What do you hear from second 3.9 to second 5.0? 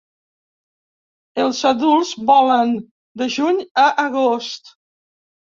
agost.